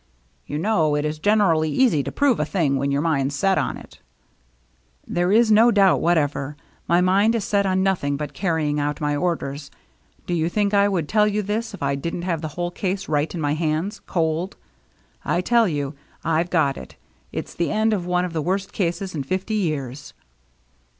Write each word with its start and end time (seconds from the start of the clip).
"You 0.47 0.57
know, 0.57 0.95
it 0.95 1.05
is 1.05 1.19
generally 1.19 1.69
easy 1.69 2.01
to 2.01 2.11
prove 2.11 2.39
a 2.39 2.43
thing 2.45 2.77
when 2.77 2.89
your 2.89 3.03
mind's 3.03 3.35
set 3.35 3.59
on 3.59 3.77
it." 3.77 3.99
DRAWING 5.05 5.15
TOGETHER 5.15 5.27
183" 5.27 5.53
There 5.53 5.61
is 5.61 5.67
no 5.67 5.69
doubt 5.71 6.01
whatever. 6.01 6.57
My 6.87 7.01
mind 7.01 7.35
is 7.35 7.43
set 7.43 7.67
on 7.67 7.83
nothing 7.83 8.17
but 8.17 8.33
carrying 8.33 8.79
out 8.79 8.99
my 8.99 9.15
orders. 9.15 9.69
Do 10.25 10.33
you 10.33 10.49
think 10.49 10.73
I 10.73 10.87
would 10.87 11.07
tell 11.07 11.27
you 11.27 11.43
this 11.43 11.75
if 11.75 11.83
I 11.83 11.93
didn't 11.93 12.23
have 12.23 12.41
the 12.41 12.47
whole 12.57 12.71
case 12.71 13.07
right 13.07 13.31
in 13.31 13.39
my 13.39 13.53
hands— 13.53 13.99
cold? 14.07 14.57
I 15.23 15.39
tell 15.39 15.67
you, 15.67 15.93
I've 16.23 16.49
got 16.49 16.77
it. 16.77 16.95
It's 17.31 17.53
the 17.53 17.69
end 17.69 17.93
of 17.93 18.07
one 18.07 18.25
of 18.25 18.33
the 18.33 18.41
worst 18.41 18.73
cases 18.73 19.13
in 19.13 19.21
fifty 19.21 19.53
years." 19.53 20.15